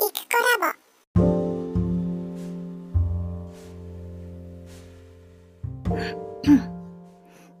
[0.00, 0.06] コ
[0.62, 1.20] ラボ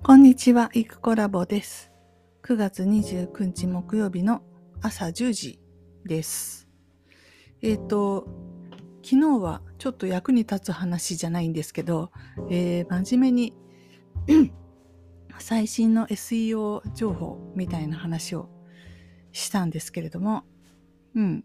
[0.02, 1.92] こんにちは、イクコラボです。
[2.42, 4.40] 9月29日木曜日の
[4.80, 5.60] 朝10時
[6.06, 6.66] です。
[7.60, 8.26] えっ、ー、と、
[9.04, 12.10] 昨日はちょっと役に立つ話じゃないんですけど、
[12.48, 13.54] えー、真面目に
[15.38, 18.48] 最新の SEO 情報みたいな話を
[19.30, 20.44] したんですけれども、
[21.14, 21.44] うん。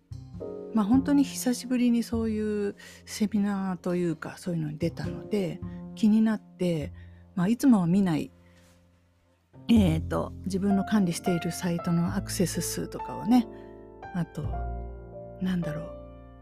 [0.74, 5.60] まあ本当に久しぶりにそういうセミナーというかそういうのに出たので
[5.96, 6.92] 気になって、
[7.36, 8.32] まあ、いつもは見ない、
[9.70, 13.48] えーと、自分の管理しているサイトのアクセス数とかをね。
[14.14, 14.44] あと
[15.42, 15.90] なんだろう。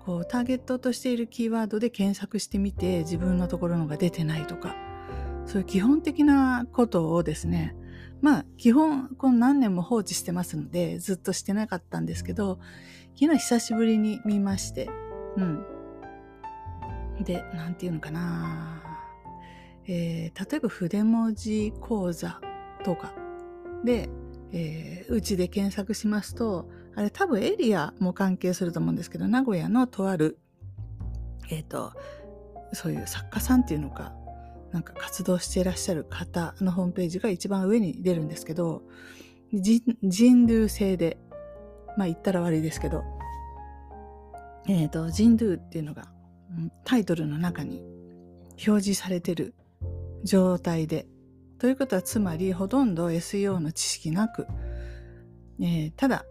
[0.06, 4.76] こうターゲットとしているキーワードで検索してみて自分のところのが出てないとか。
[5.46, 7.76] そういう基本的なことをですね
[8.22, 12.60] まあ基本この何年も放置してますのでずっとしてなかったんですけど
[13.20, 14.90] 昨日久しぶりに見まして
[15.38, 15.66] うん。
[17.22, 18.82] で何て言うのかな。
[19.86, 22.40] えー、例えば筆文字講座
[22.84, 23.14] とか。
[23.84, 24.10] で、
[24.52, 30.40] えー、うちで検索しますとあれ多分エリアも関係すると思うんですけど名古屋のとある
[31.50, 31.92] えっ、ー、と
[32.72, 34.14] そういう作家さんっていうのか
[34.74, 38.82] なんか活動していらっしゃる方のホームページが一番上に出るんですけど
[39.54, 41.18] 人流制で
[41.96, 43.04] まあ言ったら悪いですけど
[44.68, 46.12] えっ、ー、と人流っていうのが
[46.84, 47.84] タイトルの中に
[48.68, 49.54] 表示されてる
[50.24, 51.06] 状態で
[51.60, 54.48] ということはつまりほとんど SEO の知識なく、
[55.62, 56.26] えー、ただ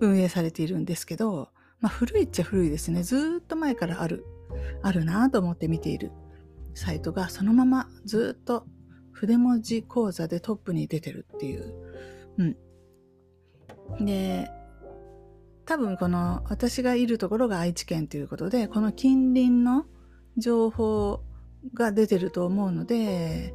[0.00, 1.48] 運営されているんですけど、
[1.80, 3.02] まあ、古いっちゃ古いですね。
[3.02, 4.24] ずっと前からある
[4.82, 6.12] あるなと思って見ている。
[6.74, 8.66] サイトがそのままずっと
[9.12, 11.74] 筆文字講座でトップに出てるっていう。
[12.38, 14.04] うん。
[14.04, 14.50] で、
[15.64, 19.86] 多分この私がいるところが愛知県ということで、この近隣の
[20.36, 21.22] 情報
[21.72, 23.54] が出てると思うので、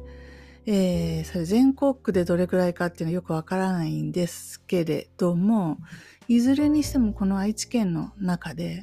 [0.66, 5.78] えー、それ全国区でどれくらいかっていうのはよくわからないんですけれども、
[6.26, 8.82] いずれにしてもこの愛知県の中で、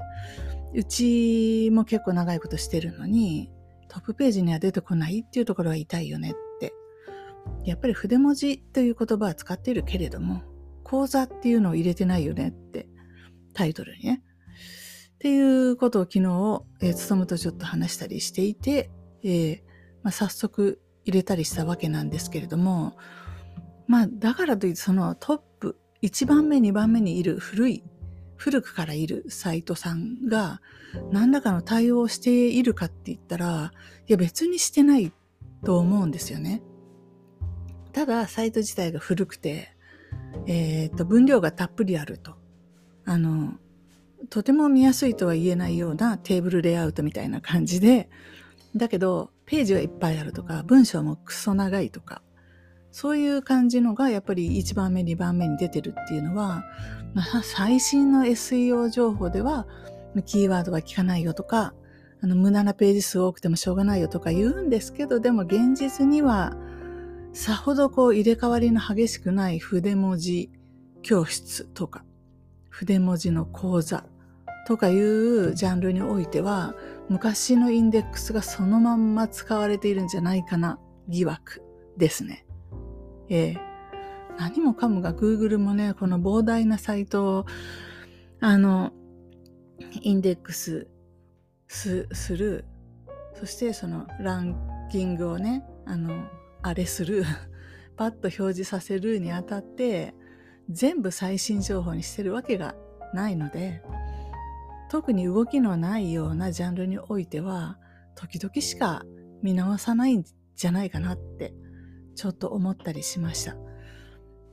[0.74, 3.52] うちも結構長いことしてるのに、
[3.98, 6.72] トップページには出てこないっていうところは痛いよねって。
[7.66, 10.44] やっぱり筆文字という言葉は使っているけれども、
[10.84, 12.88] 講座っていうのを入れてないよねって、
[13.56, 14.22] タイトルにね。
[15.16, 18.92] っていうことを昨日、えー、勤とちょっと話したりしていて、
[19.24, 19.62] えー
[20.04, 22.96] まあ、早速入れたりしたわけなんですけれども、
[23.88, 27.84] まあ、だからといってそのトップ、1番目、2番目にいる古い
[28.38, 30.62] 古くからいるサイトさんが
[31.12, 33.72] 何らかの対応をしているかって言ったら、
[34.08, 35.12] いや別にしてない
[35.66, 36.62] と思うんですよね。
[37.92, 39.76] ただ、サイト自体が古くて、
[40.46, 42.36] えっ、ー、と、分量がたっぷりあると。
[43.06, 43.56] あの、
[44.30, 48.10] とても見やすいとは言えないようなテーブルレイアウトみたいな感じで、
[48.76, 52.22] だけど、ページはいっぱいあるとか、文章もクソ長いとか、
[53.00, 56.66] そういう感じのがやっぱり1番目、2番目に出てるっていうのは、
[57.14, 59.68] まあ、最新の SEO 情報では、
[60.26, 61.76] キーワードは効かないよとか、
[62.22, 66.58] あの、無駄なページ数多くてもしょうがないよとか言うんですけど、でも現実には、
[67.34, 70.50] さほどこう入れ替わりの激しくない筆文字
[71.04, 72.04] 教室とか、
[72.68, 74.06] 筆文字の講座
[74.66, 76.74] とかいうジャンルにおいては、
[77.10, 81.62] 昔のインデックスがそのまんま使われているんじゃないかな疑惑
[81.96, 82.47] ですね。
[83.30, 83.60] えー、
[84.38, 87.46] 何もかもが Google もね、この膨大なサイトを、
[88.40, 88.92] あの、
[90.02, 90.88] インデックス
[91.68, 92.08] す
[92.38, 92.66] る、
[93.36, 96.28] そしてそのランキングをね、あの、
[96.62, 97.24] あれする、
[97.98, 100.14] パッと表示させるにあたって、
[100.70, 102.76] 全部最新情報にしてるわけが
[103.14, 103.82] ないので、
[104.90, 107.78] 特に動きのないようなジャンルにおいては、
[108.16, 109.04] 時々しか
[109.42, 110.24] 見直さないん
[110.56, 111.54] じゃないかなって
[112.18, 113.56] ちょっと思ったりしました。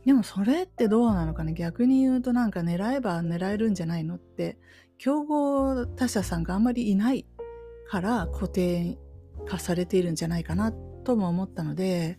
[0.05, 4.59] でもそれってどうなのかな逆に言うとなんか狙えば狙えるんじゃないのって
[4.99, 7.27] 競合他社さんがあんまりいない
[7.88, 8.99] から固定
[9.47, 12.19] 化されているんじゃないかなとも思ったので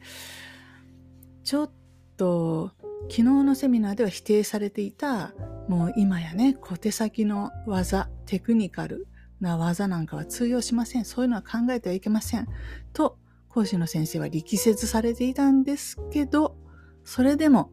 [1.43, 1.71] ちょっ
[2.17, 2.71] と
[3.03, 5.35] 昨日のセミナーでは否定されていた
[5.69, 9.07] もう今やね小手先の技テクニカル
[9.39, 11.05] な技なんかは通用しません。
[11.05, 12.47] そういうのは考えてはいけません。
[12.93, 13.19] と
[13.55, 16.57] 講師の先生は力説されていたんですけど、
[17.05, 17.71] それでも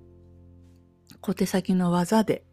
[1.20, 2.44] 小手先の技で、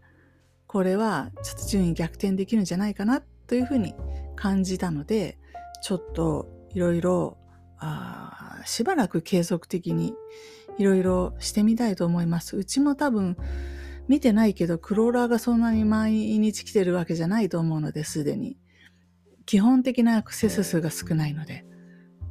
[0.66, 3.94] これはちょっと順位逆転できるんじゃないかなというふうに
[4.36, 5.38] 感じたので、
[5.84, 7.38] ちょっといろいろ、
[8.66, 10.16] しばらく継続的に
[10.80, 12.58] いろいろしてみたいと思います。
[12.58, 13.38] うちも多分
[14.08, 18.58] 見てないけど、クローラーがそんなに毎日来てるわけじゃないと思うので、すでに。
[19.46, 21.64] 基本的なアクセス数が少ないので。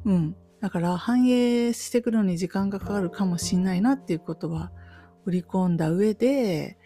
[0.04, 0.36] うん。
[0.60, 4.72] だから反映してくるのに時間がかかるかもしんないなっていうことは
[5.24, 6.78] 売り込んだ上で、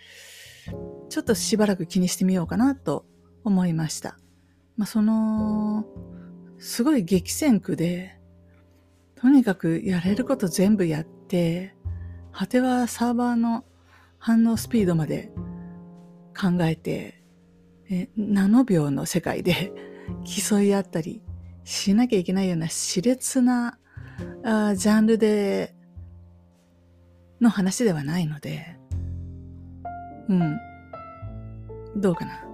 [1.08, 3.06] ちょっとしばらく気にしてみようかなと
[3.44, 4.18] 思いました。
[4.76, 5.84] まあ、その、
[6.58, 8.18] すごい激戦区で、
[9.16, 11.74] とにかくやれること全部やって、
[12.32, 13.64] 果てはサーバーの
[14.18, 15.32] 反応スピードまで
[16.38, 17.22] 考えて、
[17.90, 19.72] えナノ秒の世界で
[20.24, 21.22] 競い合ったり
[21.64, 23.78] しなきゃいけないような熾烈な
[24.44, 25.74] あジャンルで
[27.40, 28.78] の話ではないので、
[30.28, 30.58] うん。
[31.96, 32.44] どうかな。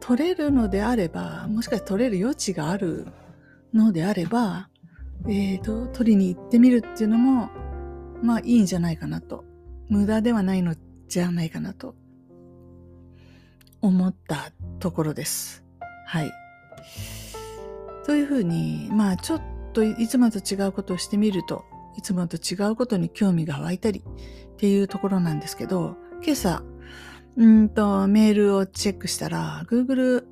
[0.00, 3.06] 取れるのであれば、もしかして取れる余地がある
[3.72, 4.68] のであれば、
[5.28, 7.50] えっ、ー、と、取りに行ってみるっていうのも、
[8.22, 9.44] まあいいんじゃないかなと。
[9.88, 10.74] 無駄ではないの
[11.06, 11.94] じゃないかなと
[13.82, 15.62] 思ったところです。
[16.06, 16.32] はい。
[18.04, 21.64] というふうに、まあちょっといつもと違うことをしてみると、
[21.96, 26.62] いつもと違うことに興味が湧いたりっていうところなんですけど、今朝、
[27.36, 30.24] うんとメールをチェックしたら、Google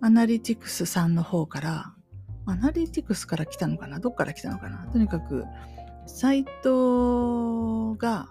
[0.00, 1.94] アナリティクスさんの方から、
[2.44, 3.98] アナリティクスから来たのかな？
[3.98, 4.86] どっから来たのかな？
[4.92, 5.44] とにかく、
[6.06, 8.28] サイトが、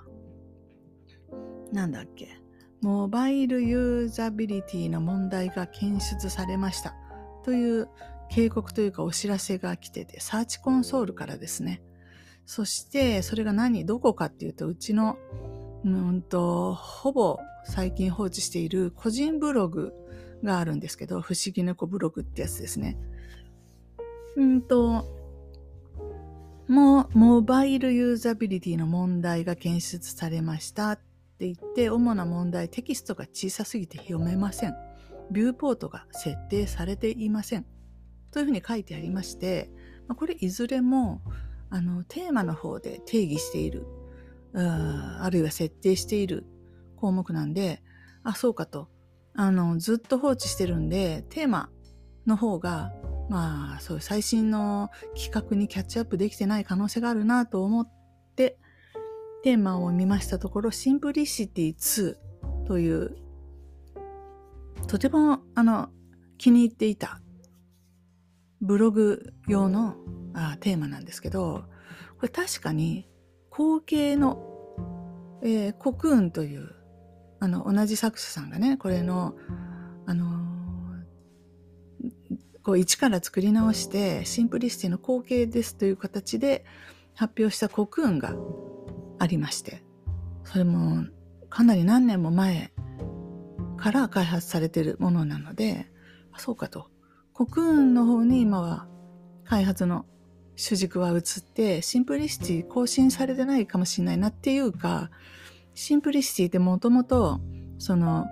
[1.73, 2.39] なんだっけ、
[2.81, 6.93] モバイルユーザビリティの問題が検出されました。
[7.43, 7.89] という
[8.35, 11.81] 警告というかお知らせが来てて、サーチコンソールからですね。
[12.45, 15.17] そして、それが何、どこかっていうと、うちの、
[15.85, 19.93] うんと、ほぼ最近放置している個人ブログ
[20.43, 22.97] があるんですけど、不思議猫ブログってやつですね。
[24.35, 25.05] うんと、
[26.67, 30.97] もう、モバイルユーザビリティの問題が検出されましたっ
[31.39, 34.75] て言って、主な問題、テキストが小さすぎて読めません。
[35.31, 37.65] ビューポートが設定されていません。
[38.35, 39.71] というふうに書いてありまして、
[40.13, 41.21] これいずれも
[41.69, 43.87] あのテーマの方で定義している
[44.53, 46.45] あるいは設定している
[46.97, 47.81] 項目なんで
[48.23, 48.89] あそうかと。
[49.37, 51.69] あのずっと放置してるんでテーマ
[52.25, 52.93] の方が
[53.29, 57.89] まあそういう最新の企画にキャッチアップできてない可能性があるなと思っ
[58.35, 58.57] て
[59.43, 62.15] テーマを見ましたところシンプリシティ2
[62.65, 63.17] という
[64.87, 65.89] とてもあの
[66.37, 67.21] 気に入っていた
[68.61, 69.95] ブログ用の
[70.33, 71.65] あテーマなんですけど、
[72.17, 73.07] これ確かに
[73.49, 74.37] 後継の、
[75.43, 76.71] えー、コクーンという、
[77.39, 79.35] あの、同じ作者さんがね、これの、
[80.05, 82.09] あのー、
[82.63, 86.65] こう一から作り直して、シンプリシティの後継ですという形で
[87.13, 88.35] 発表したコクーンが
[89.19, 89.83] ありまして、
[90.43, 91.05] それも
[91.49, 92.73] かなり何年も前
[93.77, 95.91] から開発されているものなので、
[96.31, 96.89] あそうかと。
[97.35, 98.87] コクーンの方に今は
[99.43, 100.05] 開発の
[100.55, 105.11] 主軸は移って Simplicity更新されてないかもしれないなっていうか
[105.73, 107.41] Simplicityってもともと
[107.77, 108.25] その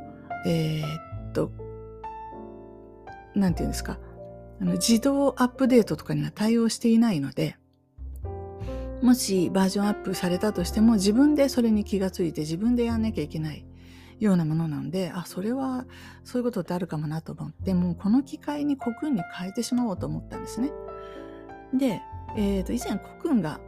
[0.45, 1.51] えー、っと
[3.35, 3.99] なんていうんですか
[4.61, 7.57] あの自動アップデートとかには対応していないので
[9.01, 13.65] もしバージョンアップされたとしても自分でそれに気がついて自分でやんなきゃいけない。
[14.25, 15.85] ようなものなので、あ、それは
[16.23, 20.71] そういうことってあるかもなと思って、もうこの機会に Cocoon に変えてしまおうと思ったんですね。
[21.73, 22.01] で、
[22.35, 23.59] えー、と以前コクーンが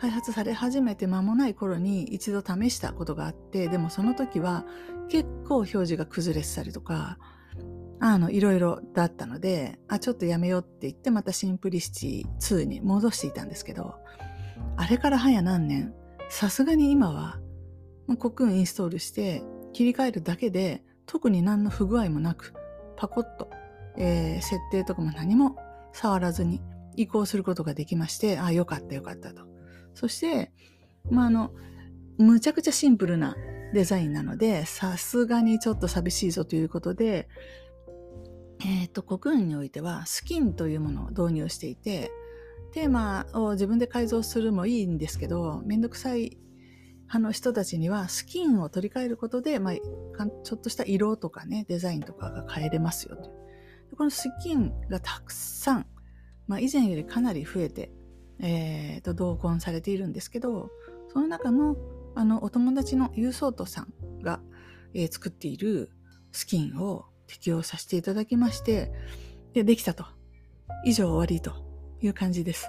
[0.00, 4.64] 開発され始めて間もない頃に一度試したことがあって、でもその時は
[5.08, 7.18] 結構表示が崩れてたりとか、
[8.02, 13.96] あの、いろいろだったので、あ、ちょっとやめようって言ってまたシンプリシティ2に戻していたんですけど、
[14.78, 15.92] あれから早何年、
[16.30, 17.38] さすがに今は、
[18.06, 22.54] もうコクーンインストールして切り替えるだけで、特に何の不具合もなく、
[22.96, 23.50] パコッと、
[23.96, 25.56] えー、設定とかも何も
[25.92, 26.60] 触らずに
[26.96, 29.42] 移行することができまして、ああ、よかったよかったと。
[29.94, 30.52] そして、
[31.10, 31.52] まあ、あの、
[32.18, 33.36] むちゃくちゃシンプルな
[33.72, 37.28] デザインなので、さすがにちょっと寂しいぞということで、
[38.62, 42.10] えっ、ー、と、国運においては、スキンというものを導入していて、
[42.72, 46.38] テーマを自分で改造するもいいんですけど、めんどくさい
[47.12, 49.74] 派の人たちには、スキンを取り替えることで、まあ、
[50.44, 53.30] ちょっとした色とかね、デザインとかが変えれますよと。
[53.96, 55.86] このスキンがたくさん
[56.50, 57.92] まあ、以前よりかなり増えて、
[58.40, 60.68] えー、と同梱されているんですけど
[61.12, 61.76] その中の
[62.16, 64.40] あのお友達のユーソートさんが、
[64.92, 65.92] えー、作っている
[66.32, 68.90] スキンを適用させていただきまして
[69.52, 70.04] でできたと
[70.84, 71.52] 以上終わりと
[72.02, 72.66] いう感じです。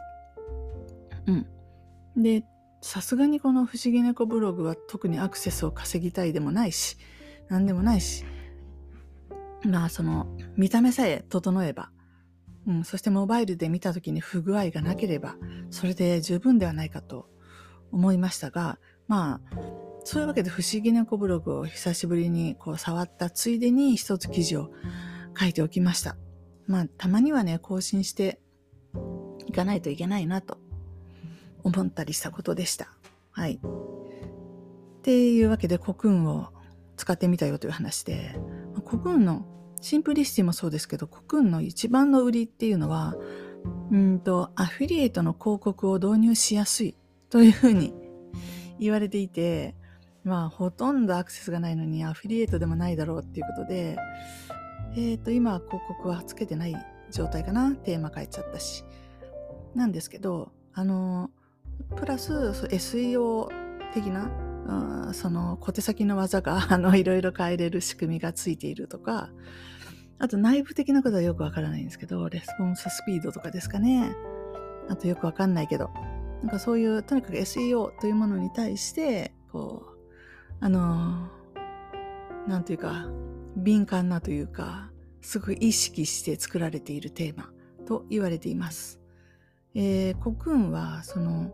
[1.26, 2.44] うん、で
[2.82, 6.98] さすがにこの不思議猫ブログは特にアクセスを稼ぎたいでもないし
[7.48, 8.26] 何でもないし、
[9.64, 11.92] まあその見た目さえ整えば、
[12.66, 15.36] うん、そしてモバイルで見た時に不具合がなければ、
[15.70, 17.28] それで十分ではないかと
[17.92, 19.58] 思いましたが、まあ、
[20.06, 24.72] そういうわけで不思議な子ブログを久しぶりにこう触ったついでに一つ記事を
[25.38, 26.16] 書いておきました。
[26.68, 28.40] まあ、たまにはね、更新して
[29.46, 30.58] いかないといけないなと
[31.64, 32.88] 思ったりしたことでした。
[33.32, 33.60] はい。
[33.60, 36.50] っていうわけで、コクーンを
[36.98, 38.36] 使ってみたよという話で、
[38.86, 39.46] コクーンの
[39.82, 43.16] シンプリシティもそうですけど、コクーンの一番の売りっていうのは、
[43.92, 46.96] うんと、アフィリエイトの広告を導入しやすい
[47.30, 47.94] というふうに
[48.80, 49.76] 言われていて、
[50.24, 53.98] まあ、ほとんどアクセスがないのにアフィリエイトでもないだろうっていうことで、
[54.96, 56.76] えっ、ー、と、今は広告はつけてない
[57.12, 57.76] 状態かな。
[57.76, 58.84] テーマ変えちゃったし。
[59.74, 61.32] なんですけど、あの、
[61.96, 63.50] プラス、SEO
[63.94, 64.32] 的な、
[65.08, 69.30] うん、その小手先の技が、 あの、いろいろ変えれる仕組みがついているとか、
[70.20, 74.16] あと内部的なことはよくわからないんですけど、レスポンススピードとかですかね。
[74.90, 75.90] あとよくわかんないけど、
[76.42, 79.92] なんかそういう、とにかく SEO というものに対して、こう、
[80.60, 81.30] あの、
[82.48, 83.08] なんていうか、
[83.56, 87.52] 敏感なというか、すごい意識して作られているテーマ
[87.86, 89.00] と言われています。
[89.74, 91.52] えー、コクーンは、その、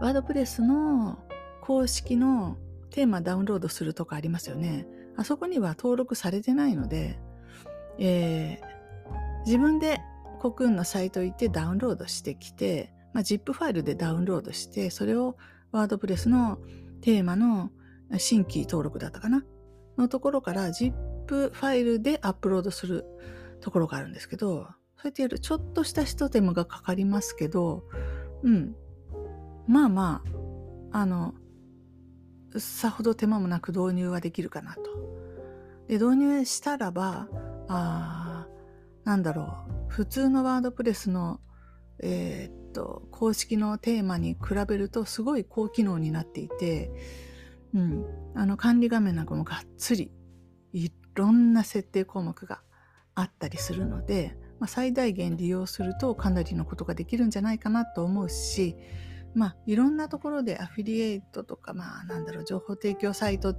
[0.00, 1.18] ワードプレスの
[1.60, 2.56] 公式の
[2.90, 4.86] テーマダウンロードするとかありますよね。
[5.16, 7.18] あそこには登録されてないので、
[7.98, 10.00] えー、自分で
[10.40, 15.36] コクーンのサイト行ってダウンロードしてきて、まあ、ZIP ファイルでダウンロードして、それを
[15.70, 16.58] ワードプレスの
[17.00, 17.70] テーマの
[18.18, 19.44] 新規登録だったかな？
[19.96, 20.92] のところから ZIP
[21.26, 23.04] ファイルでアップロードする
[23.60, 24.66] ところがあるんですけど、
[24.96, 27.84] そうやってやるちょっとした一手間がかかりますけど、
[28.42, 28.74] うん。
[29.72, 30.22] まあま
[30.92, 31.32] あ、あの、
[32.58, 34.82] さほど手間もなく導入はできるかなと。
[35.88, 37.26] で、導入したらば、
[37.68, 38.46] あ
[39.04, 41.40] なんだろう、普通のワードプレスの、
[42.02, 46.90] えー、っと、公式のテーマに比べるとすごい高機能になっていて、
[47.74, 50.12] うん、あの管理画面なんかもがっつり
[50.74, 52.60] いろんな設定項目が
[53.14, 58.76] あったりするので、まあ、最大限利用するとかなりのことができるんじゃないかなと思うし、
[59.34, 63.54] まあ、いろんなところでアフィリエイトとか、まあ、なんだろう、情報提供サイト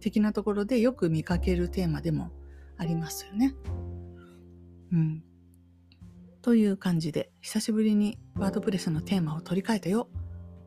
[0.00, 2.30] 的なところでよく見かけるテーマでも
[2.76, 3.54] ありますよね。
[4.92, 5.24] うん。
[6.42, 10.08] という感じで、久しぶりにワードプレスのテーマを取り替えたよ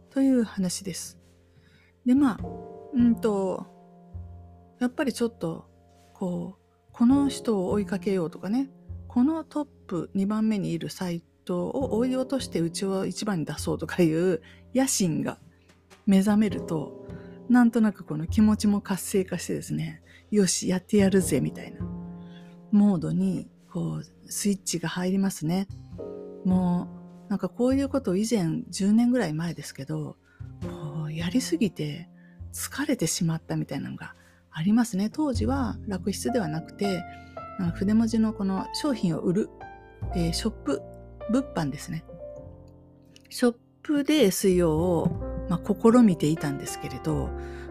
[0.09, 1.19] という話です。
[2.05, 2.39] で、まあ、
[2.93, 3.65] うんと、
[4.79, 5.69] やっぱりちょっと、
[6.13, 8.69] こう、この人を追いかけようとかね、
[9.07, 14.41] このトップ2番目にいるサイトトを追い落としてうちを1番に出そうとかいう
[14.75, 15.39] 野心が
[16.05, 17.07] 目覚めると、
[17.49, 21.79] なんとなくこの気持ちも活性化してですね、よし、やってやるぜ、みたいな
[22.71, 25.67] モードに、こう、スイッチが入りますね。
[26.45, 26.87] も
[27.27, 28.41] う、なんかこういうことを以前
[28.71, 30.17] 10年ぐらい前ですけど、
[30.61, 32.09] こう、やりすぎて
[32.53, 34.13] 疲れてしまったみたいなのが
[34.51, 35.09] ありますね。
[35.11, 37.03] 当時は楽室ではなくて、
[37.73, 39.49] 筆文字のこの商品を売る、
[40.15, 40.81] えー、ショップ、
[41.29, 42.03] 物販ですね。
[43.29, 47.29] ショップで SEO を、まあ、試みていたんですけれど、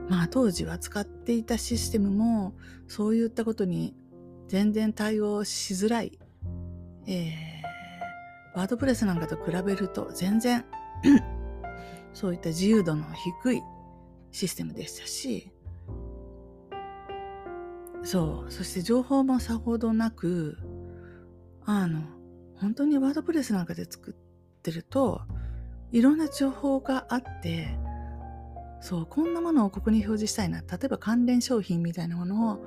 [0.09, 2.55] まあ当時は使っていたシステムも
[2.87, 3.95] そういったことに
[4.47, 6.19] 全然対応しづらい、
[7.07, 10.65] えー、ワードプレスなんかと比べると全然
[12.15, 13.05] そういった自由度の
[13.43, 13.63] 低い
[14.33, 15.53] システムでしたし、
[18.03, 18.53] そう。
[18.53, 20.59] そして情報もさほどなく、
[21.65, 22.03] あの、
[22.61, 24.15] 本当にワードプレスなんかで作っ
[24.63, 25.23] てると、
[25.93, 27.79] いろんな情報があって、
[28.81, 30.61] そう、こんなものをここに表示したいな。
[30.61, 32.59] 例えば関連商品みたいなものを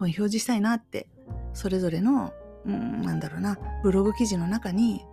[0.00, 1.08] 表示したいなって、
[1.52, 2.32] それぞれの、
[2.66, 5.04] うん、なんだろうな、ブログ記事の中に、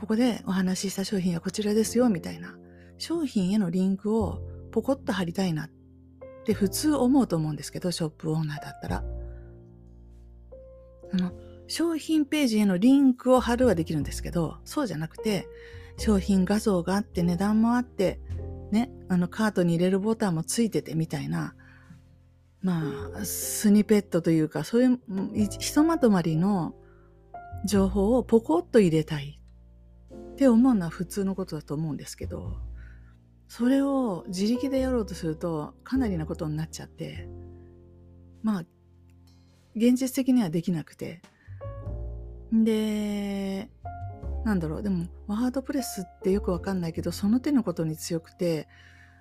[0.00, 2.56] ここでお話しした商品はこちらですよ、みたいな。
[2.98, 4.40] 商品へのリンクを
[4.72, 5.70] ポコッと貼りたいなっ
[6.44, 9.04] て普通思うと思うんですけど、ショップオーナーだったら。
[11.12, 11.32] あの、
[11.68, 15.48] 商品ページへのリンクを貼るはできるんですけど、そうじゃなくて、
[15.96, 18.20] 商品画像があって値段もあって、
[18.72, 21.54] ね、あのカートに入れるボタンもついててみたいな、
[22.60, 24.98] まあ、スニペットというか、そういう、
[25.60, 26.74] ひとまとまりの
[27.64, 29.40] 情報をポコッと入れたい
[30.12, 32.58] って思うのは普通のことだと思うんですけど、
[33.48, 37.28] それを自力でやろうとするとかなりなことになっちゃって
[38.42, 38.64] まあ
[39.74, 41.22] 現実的にはできなくて
[42.52, 43.70] で
[44.44, 48.68] なんだろうでもワードプレスってよくわかんないけどその手のことに強くて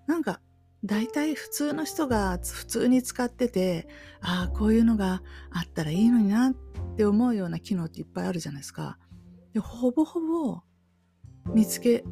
[0.06, 0.40] なんか
[0.86, 3.88] 大体普通の人が普通に使ってて、
[4.22, 6.54] ああ、こういうのがあったらいいのになっ
[6.96, 8.98] て思うような機能っていっぱいあるじゃないですか。
[9.54, 10.62] でほぼほぼ
[11.54, 12.04] 見つけ、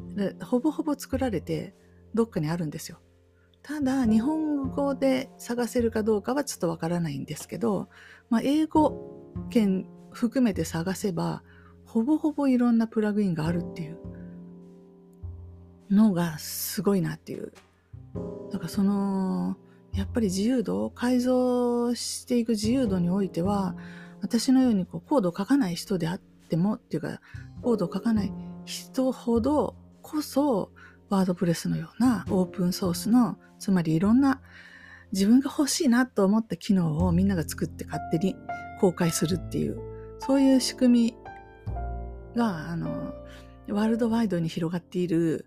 [0.43, 1.75] ほぼほぼ作られて
[2.13, 2.99] どっかにあるんですよ。
[3.61, 7.89] ただ、日本語で探せるかどうかはちょっとわからないんですけど、
[8.29, 11.43] まあ、英語圏含めて探せば、
[11.85, 13.97] ほぼほぼいろんなプラグインがあるっていう。
[15.89, 17.53] のがすごいなっていう。
[18.51, 19.57] だからその
[19.93, 23.75] やっぱり自由度改造していく自由度においては
[24.21, 27.19] 私のようにこうコードを書かない人であってもっていうか
[27.61, 28.33] コードを書かない
[28.65, 30.71] 人ほどこそ
[31.09, 34.41] ワードプレスのようなオープンソースのつまりいろんな
[35.11, 38.35] 自分が欲しいなと思った機能をみんなが作って勝手に
[38.79, 39.94] 公開するっていう。
[40.25, 41.15] そういう仕組み
[42.35, 43.13] があの
[43.69, 45.45] ワールドワイドに広がっている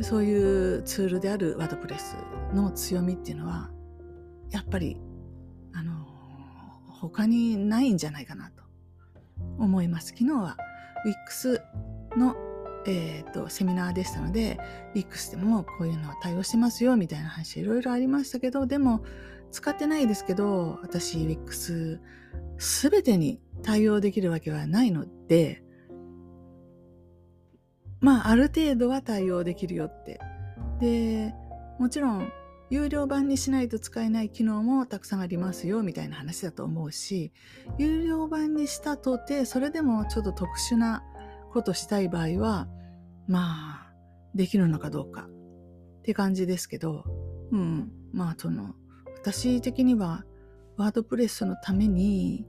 [0.00, 2.16] そういうツールであるワードプレス
[2.52, 3.70] の強みっていうのは、
[4.50, 4.96] やっぱり、
[5.72, 6.06] あの、
[6.88, 8.64] 他にないんじゃないかなと
[9.58, 10.08] 思います。
[10.08, 10.56] 昨日は
[11.30, 11.60] WIX
[12.16, 12.34] の、
[12.86, 14.58] えーと、セミナーでしたので
[14.94, 19.02] WIX でもこういうのは対応してますよみたいな話いろいろありましたけどでも
[19.50, 21.98] 使ってないですけど私 WIX
[22.58, 25.64] 全てに対応できるわけはないので
[28.04, 30.20] まあ、ある程度は対応できるよって。
[30.78, 31.34] で、
[31.78, 32.30] もちろん、
[32.68, 37.32] 有料版にしないと使えない機能もたくさんありますよ、みたいな話だと思うし、
[37.78, 41.02] 有料版にしたとて、それでもちょっと特殊な
[41.50, 42.68] ことしたい場合は、
[43.26, 43.92] まあ、
[44.34, 47.04] できるのかどうかって感じですけど、
[47.52, 48.74] うん、まあ、その、
[49.14, 50.26] 私的には、
[50.76, 52.46] ワードプレスのために、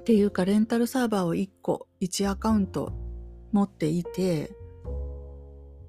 [0.00, 2.92] っていうか、レンタルサーバーを1個、1アカウント
[3.52, 4.56] 持っていて、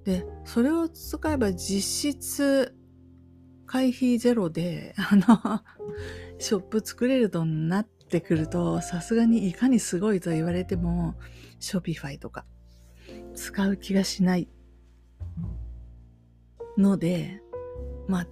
[0.04, 2.74] で、それを使えば実質
[3.66, 5.62] 会費ゼロで、あの、
[6.40, 11.16] ショップ作れるとなってくると、さすがにいかにすごいと言われても、
[11.60, 12.46] ショピファイとか
[13.36, 14.48] 使う気がしない
[16.78, 17.42] ので、
[18.08, 18.28] まあ、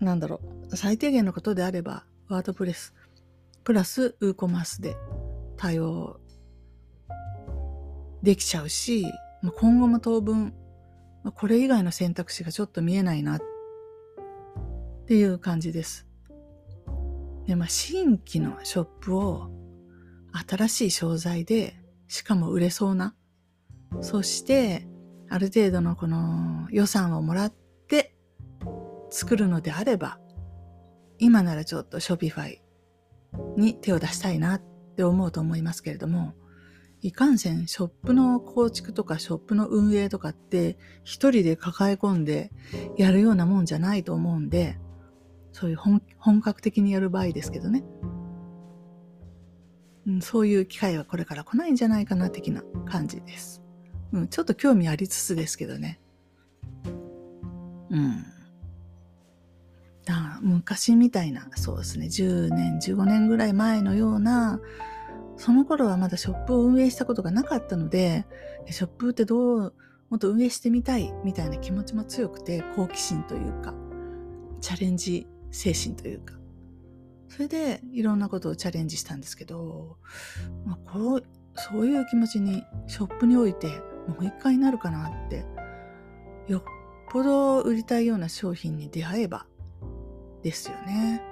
[0.00, 2.94] なんだろう、最低限のことであれば、ワードプレス、
[3.64, 4.96] プラスウーコマースで
[5.56, 6.20] 対応
[8.22, 9.06] できちゃうし、
[9.56, 10.54] 今後も当分、
[11.34, 13.40] これ以外の選択肢がちょっと見えないなっ
[15.06, 16.06] ていう感じです。
[17.46, 19.50] で、まあ、新規のショップを
[20.48, 21.74] 新しい商材で、
[22.08, 23.14] しかも売れそうな、
[24.00, 24.88] そして、
[25.28, 27.54] ある程度のこの予算をもらっ
[27.88, 28.14] て
[29.10, 30.18] 作るのであれば、
[31.18, 32.58] 今ならちょっと Shopify
[33.56, 34.62] に手を出したいなっ
[34.96, 36.34] て思うと思いますけれども、
[37.02, 42.50] いかんせんショップの構築とかショップの運営とかって一人で抱え込んで
[42.96, 44.78] やるようなもんじゃないと思うんで、
[45.52, 47.84] そういう本格的にやる場合ですけどね、
[50.06, 50.20] うん。
[50.20, 53.62] そういう機会はこれから来ないんじゃないかな的な感じです。
[54.12, 56.00] うん、ちょっと興味ありつつですけどね。
[57.90, 58.24] うん。
[60.44, 64.60] 昔みたいな、そうですね、10年、15年ぐらい前のような、
[65.36, 68.26] その頃はまだショップを運営したことがなかったので、
[68.68, 69.74] ショップってどう、
[70.10, 73.74] もっと運営してみたいみたいな気持ちも強くて、好奇心というか、
[74.60, 76.34] チャレンジ精神というか、
[77.28, 79.96] それでいろんなことをチャレンジしたんですけど、
[80.66, 81.24] まあ、こう
[81.56, 83.68] そういう気持ちにショップにおいて
[84.06, 85.44] もう一回になるかなって、
[86.48, 86.62] よっ
[87.10, 89.46] ぽど売りたいような商品に出会えば
[90.44, 91.22] ですよね。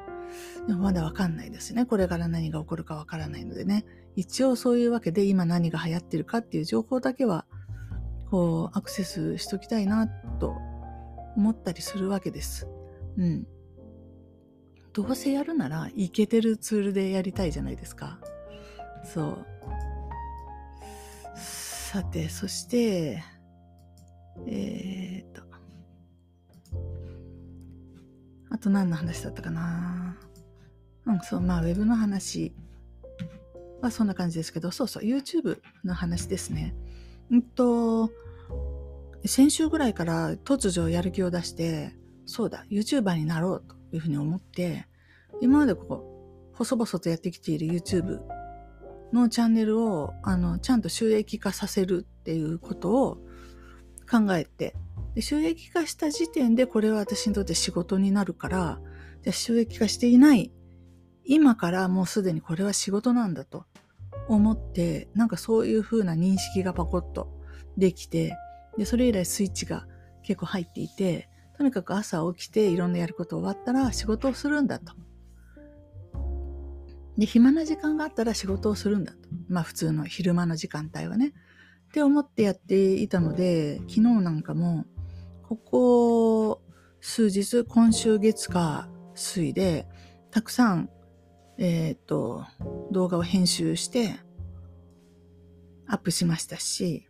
[0.66, 1.84] でもまだわかんないですね。
[1.84, 3.84] これから何が起こるかわからないのでね。
[4.16, 7.46] 一応そういうわけで今何が流行ってるかっていう情報だけは、
[8.30, 10.56] こう、アクセスしときたいなと
[11.36, 12.66] 思ったりするわけです。
[13.18, 13.46] うん。
[14.94, 18.18] どうせやるなら、いけてるツールでやりたいじゃないですか。
[19.04, 19.46] そう。
[21.36, 23.22] さて、そして、
[24.46, 25.51] えー、っと。
[28.52, 30.14] あと何の話だったかな
[31.06, 32.52] うん、そう、まあ、ウェブの話
[33.80, 36.74] はそんな感じですけど、そうそう、YouTube の話ですね。
[37.30, 38.10] うんと、
[39.24, 41.94] 先週ぐらいから突如やる気を出して、
[42.26, 44.86] そうだ、YouTuber になろうというふうに思って、
[45.40, 48.20] 今までここ、細々とやってきている YouTube
[49.14, 53.16] のチャンネルを、あの、ちゃんと収益化させるっていうことを
[54.08, 54.76] 考えて、
[55.14, 58.80] で収益化した時点でこれは私にとって仕事になるから、
[59.22, 60.52] じゃ収益化していない
[61.24, 63.64] 今からもうすでにこれは仕事なんだと
[64.28, 67.28] 思って、なんかそういう風な認識がパコッと
[67.76, 68.36] できて、
[68.76, 69.86] で、それ以来スイッチが
[70.22, 74.92] 結構入っていて、とにかく朝起きていろんなやること終わったら仕事をするんだと。
[77.18, 79.18] で、暇な時間があったら仕事をするんだと。
[79.48, 81.34] まあ普通の昼間の時間帯はね。
[81.88, 84.86] って思ってやっていたので、昨日なんかも、
[85.52, 86.62] ここ
[87.02, 89.86] 数日、今週月か水で、
[90.30, 90.88] たくさん、
[91.58, 92.46] えっ、と、
[92.90, 94.14] 動画を編集して、
[95.86, 97.06] アップしましたし、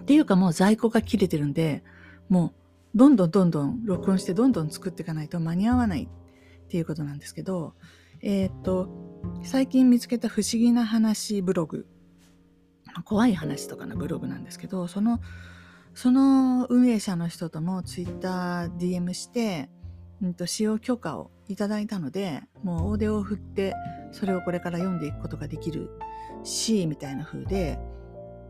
[0.00, 1.84] っていうかもう在庫が切れてるんで、
[2.28, 2.52] も
[2.94, 6.08] うどんどんどんどん録音してどんどん作っていかないと間に合わない
[6.64, 7.74] っていうことなんですけど、
[8.22, 8.88] えっ、と、
[9.44, 11.86] 最近見つけた不思議な話ブログ、
[13.04, 15.20] 怖い話とかのブログなんですけど、その、
[15.96, 19.70] その運営者の人ともツイッター DM して、
[20.22, 23.74] うんと、使用許可をいただいたので、もう大手を振って、
[24.12, 25.88] それをこれから読んでいくことができる
[26.44, 27.78] し、みたいな風で、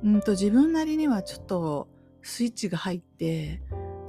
[0.03, 1.89] うんと自分なりにはちょっと
[2.21, 3.63] スイッチが入って、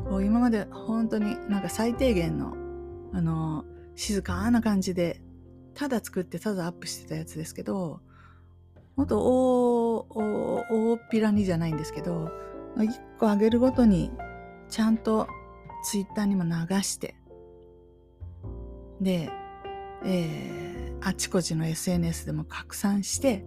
[0.10, 2.56] こう今まで本当になんか最低限の、
[3.14, 5.22] あの、静かな感じで、
[5.76, 8.00] ただ作ってただアップしてたやつですけど、
[8.96, 10.08] もっと大、
[10.72, 12.32] 大っぴらにじゃないんですけど、
[12.84, 14.12] 一個上げるごとに
[14.70, 15.28] ちゃんと
[15.84, 16.50] ツイッターにも流
[16.82, 17.16] して、
[19.02, 19.30] で、
[20.04, 23.46] えー、あちこちの SNS でも拡散して、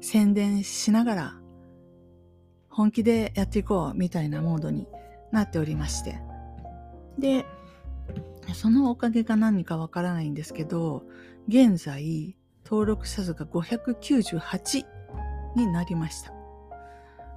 [0.00, 1.40] 宣伝しながら
[2.68, 4.86] 本気でやっていこうみたいなモードに
[5.32, 6.20] なっておりまして。
[7.18, 7.44] で、
[8.54, 11.04] そのおかげか何かわからないんですけど、
[11.48, 14.84] 現在登録者数が598
[15.56, 16.39] になりました。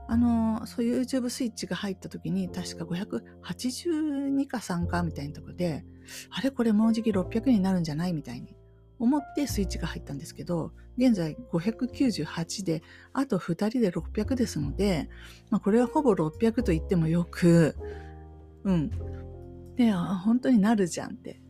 [0.07, 5.85] あの、そういう YouTube スイッチが入った時に確か582か3かみたいなとこで、
[6.29, 8.55] あれこれもうじき600になるんじゃないみたいに
[8.99, 15.09] 思ってスイッチが入ったんですけど、現在598で、あと2人で600ですので、
[15.49, 17.75] まあ、これはほぼ600と言ってもよく、
[18.63, 18.89] うん。
[19.75, 21.41] で、本当になるじゃんって。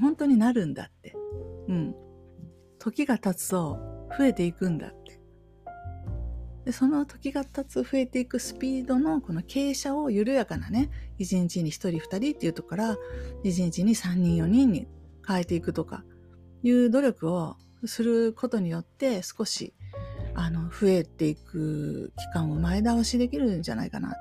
[0.00, 1.14] 本当になるんだって。
[1.68, 1.94] うん。
[2.78, 3.78] 時が経つと
[4.18, 5.03] 増えていくんだって。
[6.64, 12.96] で、その時が経つ増えていくスピードのこの傾斜を緩やかなね、1日に1人2人っていうとこから、
[13.44, 14.86] 1日に3人4人に
[15.26, 16.04] 変えていくとか、
[16.62, 19.74] いう努力をすることによって少し
[20.34, 24.14] あの増えていく期間を前倒しできるんじゃないかな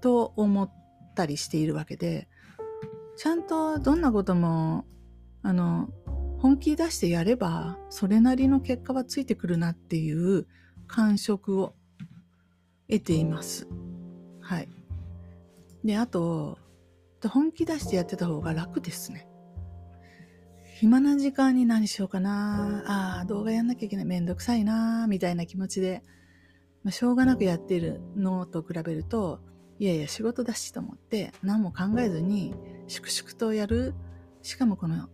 [0.00, 0.70] と思っ
[1.14, 2.28] たりしているわけで
[3.16, 4.84] ちゃんとどんなことも
[5.42, 5.88] あの
[6.38, 10.46] 本気出してやればそれなりの結果はついてくるなっていう
[10.86, 11.74] 感触を
[12.88, 13.66] 得ています。
[14.40, 14.68] はい。
[15.84, 16.58] で、あと、
[17.28, 19.28] 本気出してやってた方が楽ですね。
[20.78, 22.82] 暇な時間に何しようかな。
[22.86, 24.04] ああ、動画やんなきゃいけない。
[24.04, 25.06] めんどくさいな。
[25.08, 26.02] みたいな気持ちで、
[26.84, 29.40] まあ、しょうがなくやってるのと比べると、
[29.78, 32.54] いやいや仕事だしと思って何も考えずに
[32.86, 33.94] 粛々とやる。
[34.42, 35.08] しかもこの、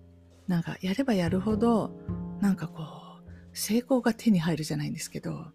[0.48, 1.96] なんかやればやるほど、
[2.40, 5.46] なんかこう、成功が手に入るじゃないんですけど、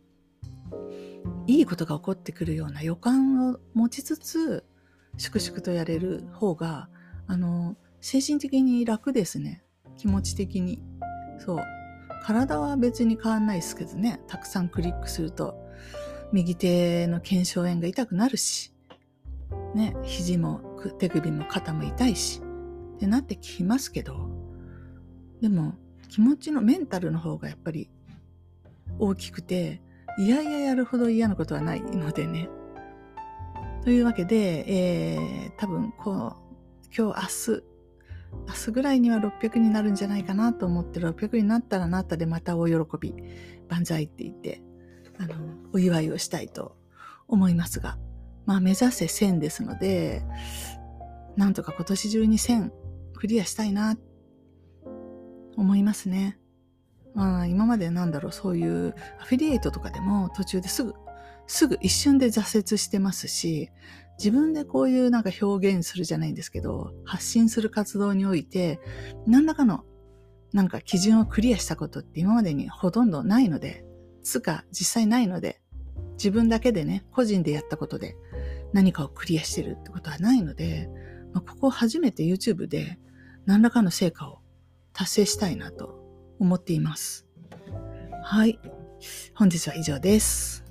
[1.48, 4.66] いいことが起こってくるような予感を持ちつつ、
[5.18, 6.90] 粛々とやれる方が、
[7.26, 9.64] あの、精神的に楽ですね。
[9.98, 10.84] 気持ち的に。
[11.40, 11.60] そう。
[12.24, 14.20] 体は別に変わんないですけどね。
[14.28, 15.56] たくさんクリックすると、
[16.34, 18.74] 右手の腱鞘炎が痛くなるし、
[19.74, 20.60] ね、肘も
[21.00, 22.42] 手首も肩も痛いし、
[22.96, 24.30] ってなってきますけど、
[25.42, 25.76] でも
[26.10, 27.90] 気持ちのメンタルの方がやっぱり
[29.00, 29.82] 大きくて、
[30.18, 32.50] いやいややるほど嫌なことはないのでね。
[33.84, 36.48] というわけで、えー、多分こう、
[36.96, 37.64] 今日明日、
[38.48, 43.16] 明日ぐらいには600になるんじゃないかなと思って600になったらなったでまた大喜び
[43.70, 44.62] 万歳って言って
[45.18, 45.36] あの
[45.74, 46.76] お祝いをしたいと
[47.28, 47.98] 思いますが
[48.46, 50.24] まあ目指せ1000ですので
[51.36, 52.72] なんとか今年中に1000
[53.16, 53.98] クリアしたいな
[55.56, 56.38] 思いますね。
[57.18, 60.94] まあ今までなんだろうそういうアフィリエイトとかでも途中ですぐ
[61.48, 63.70] すぐ一瞬で挫折してますし
[64.18, 68.80] 自分でこういうなんか表現するじゃないんですけど、発信する活動において、
[69.28, 69.84] 何らかの
[70.54, 73.86] なんか基準をクリアしたことって今までにほとんどないので、
[74.24, 75.62] つか実際ないので、
[76.14, 78.16] 自分だけでね、個人でやったことで
[78.74, 80.90] 何かをクリアしてるってことはないので、
[81.34, 82.98] まあ、ここ初めて YouTube で
[83.46, 84.40] 何らかの成果を
[84.94, 85.97] 達成したいなと
[86.40, 87.26] 思っています。
[88.24, 88.60] はい。
[89.36, 90.64] 本日は以上です。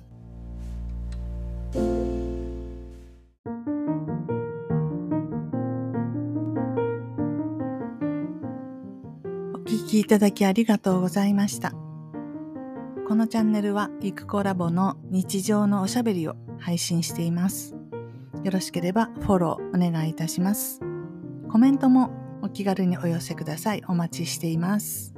[9.53, 11.73] お聞きいただきありがとうございました。
[13.07, 17.73] このチャンネルは、ゆくコラボの日常のおしゃべりを配信しています。
[18.43, 20.81] よろしければフォローお願いいたします。
[21.49, 23.83] コメントもお気軽にお寄せください。
[23.87, 25.16] お待ちしています。